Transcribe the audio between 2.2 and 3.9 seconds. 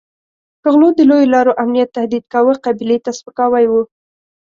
کاوه قبیلې ته سپکاوی وو.